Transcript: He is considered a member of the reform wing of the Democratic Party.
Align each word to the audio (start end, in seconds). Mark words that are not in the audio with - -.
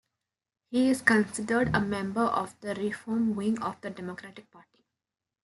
He 0.71 0.89
is 0.89 1.03
considered 1.03 1.75
a 1.75 1.79
member 1.79 2.23
of 2.23 2.59
the 2.61 2.73
reform 2.73 3.35
wing 3.35 3.61
of 3.61 3.79
the 3.81 3.91
Democratic 3.91 4.49
Party. 4.49 4.83